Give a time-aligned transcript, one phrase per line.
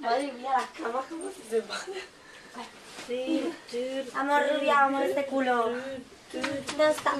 [0.00, 1.84] Madre mía, las camas como se separan.
[3.06, 4.08] Sí, sí.
[4.14, 5.70] Amor rubia, vamos este culo.
[6.32, 7.14] ¿Dónde está?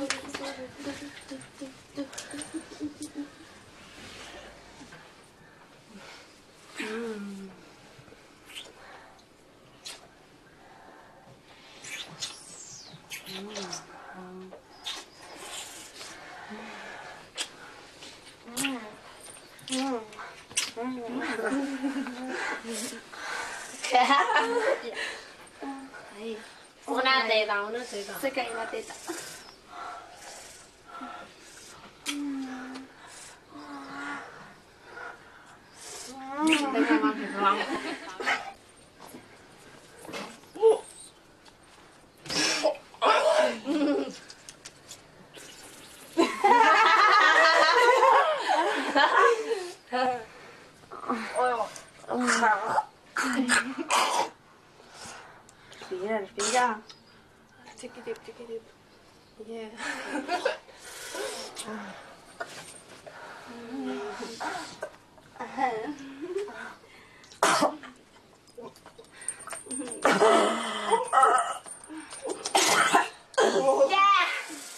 [26.86, 28.18] Una teta, una teta.
[28.20, 28.94] Se cae la teta.
[36.46, 37.66] Venga, vamos, vamos.
[37.66, 38.49] Respira,
[58.04, 58.62] Ticky dip, ticky dip.
[59.46, 59.68] Yeah.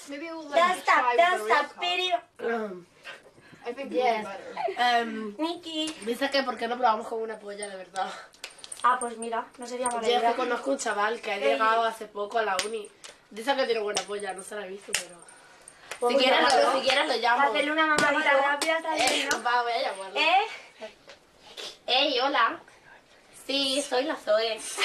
[0.08, 2.16] Maybe we'll let Don't stop, don't stop, video.
[3.64, 4.26] I think Yes.
[4.76, 5.94] Em, Niki.
[6.04, 8.10] dice que por qué no probamos con una polla, de verdad.
[8.82, 10.34] Ah, pues mira, no sería mala Yo es que idea.
[10.36, 12.90] conozco un chaval que ha llegado hace poco a la uni.
[13.32, 15.16] Dice que tiene buena polla, no se la he visto, pero...
[15.98, 17.48] Pues si, quieres, lo, si quieres lo llamo.
[17.48, 20.20] Hacerle una mamadita rápida Eh, va, voy a llamarlo.
[20.20, 20.90] ¿Eh?
[21.86, 22.60] Ey, hola.
[23.46, 24.56] Sí, soy la Zoe.
[24.56, 24.76] Es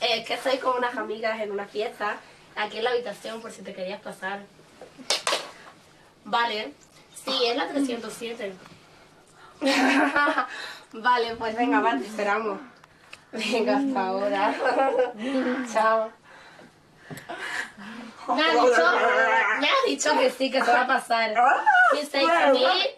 [0.26, 2.16] que estoy con unas amigas en una fiesta,
[2.56, 4.40] aquí en la habitación, por si te querías pasar.
[6.24, 6.74] Vale.
[7.24, 8.52] Sí, es la 307.
[10.92, 12.60] vale, pues venga, va, te esperamos.
[13.32, 14.54] Venga, hasta ahora.
[15.72, 16.19] Chao.
[18.28, 18.84] Me ha, dicho,
[19.60, 21.34] me ha dicho que sí, que se va a pasar.
[21.92, 22.96] He said to me,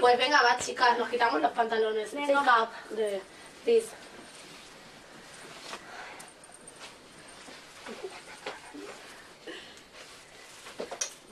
[0.00, 2.10] Pues venga, va, chicas, nos quitamos los pantalones.
[2.10, 3.20] Take up the,
[3.64, 3.90] this.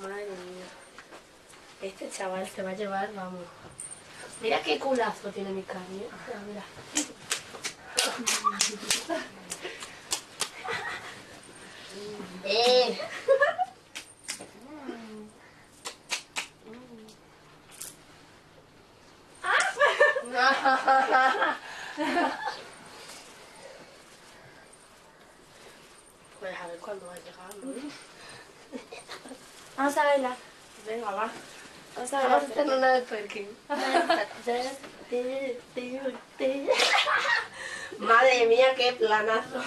[0.01, 0.69] Madre mía.
[2.11, 3.45] Chaval se va a llevar, vamos.
[4.41, 6.07] Mira qué culazo tiene mi carne.
[6.27, 6.65] Mira, mira.
[12.45, 12.99] Eh.
[26.41, 27.73] Pues a ver cuándo va a llegar, ¿no?
[29.77, 30.37] Vamos a bailar.
[30.87, 31.31] Venga, va.
[31.99, 33.49] Vamos a Vamos a hacer una de twerking.
[37.99, 39.61] Madre mía, qué planazo.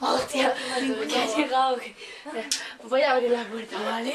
[0.00, 1.76] Hostia, que ha llegado.
[1.78, 1.94] que-
[2.84, 4.14] Voy a abrir la puerta, ¿vale?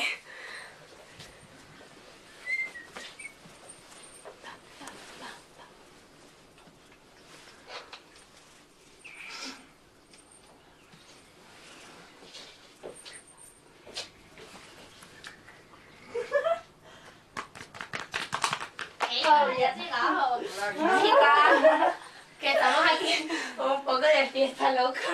[24.37, 24.99] De fiesta loca.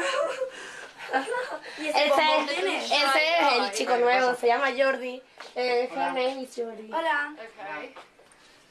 [1.79, 5.21] Ese, es- ese es el chico nuevo, se llama Jordi.
[5.55, 6.89] Eh, her name is Jordi.
[6.91, 7.33] Hola.
[7.35, 7.93] Okay.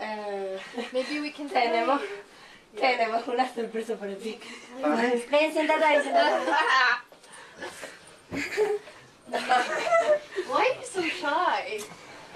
[0.00, 0.58] Eh,
[0.92, 2.00] Maybe we can tenemos,
[2.76, 4.38] tenemos una sorpresa para ti.
[4.82, 6.52] Ven, siéntate ahí, siéntate.
[10.48, 11.80] Why are you so shy?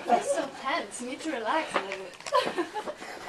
[0.07, 1.01] You're so tense.
[1.01, 3.27] You need to relax a little bit.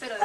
[0.00, 0.16] Pero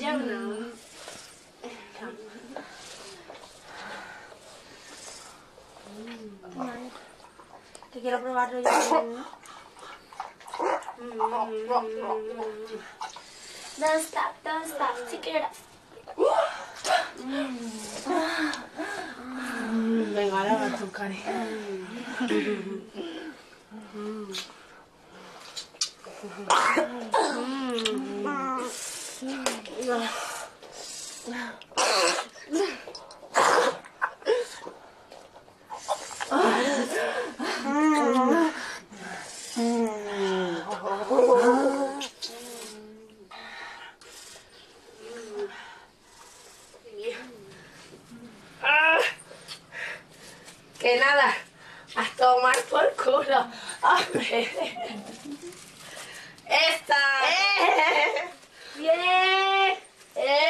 [0.00, 0.68] Ya no.
[8.38, 9.24] Que quiero probarlo yo también, ¿no?
[13.78, 14.94] Don't stop, don't stop.
[15.10, 15.52] Take it up.
[20.14, 21.10] Venga, ahora va a tocar.
[31.30, 31.67] Ah.
[50.88, 51.28] Que nada,
[51.96, 53.40] a tomar por culo.
[53.82, 54.50] Hombre.
[56.46, 56.96] Esta.
[58.74, 59.76] Bien.
[60.14, 60.46] Eh.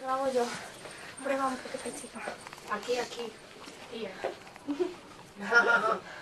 [0.00, 0.46] Lo hago yo.
[1.22, 2.20] Prueba un poquito, chica.
[2.70, 3.30] Aquí, aquí.
[3.92, 4.14] Here.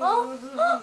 [0.00, 0.06] 啊
[0.56, 0.82] 啊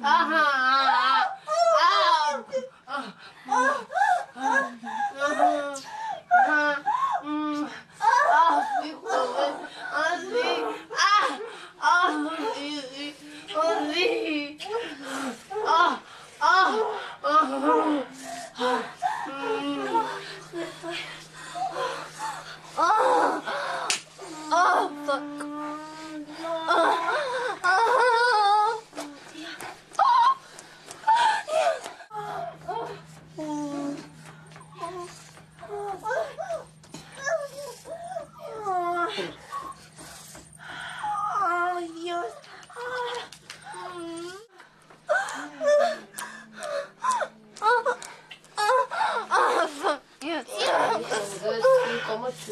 [0.00, 0.49] madre?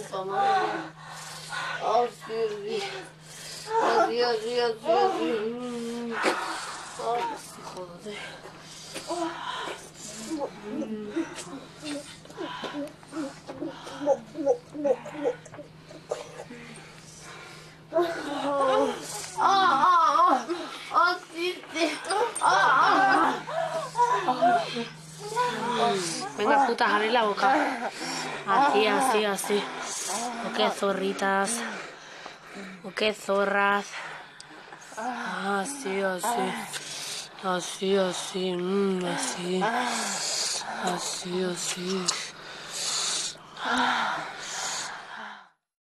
[0.06, 0.47] Babam
[26.68, 27.54] putas, abrir la boca.
[28.46, 29.62] Así, así, así.
[30.46, 31.60] O qué zorritas.
[32.84, 33.86] O qué zorras.
[34.96, 36.52] Así, así.
[37.42, 38.52] Así, así.
[38.52, 39.62] Mm, así.
[40.84, 42.06] Así, así.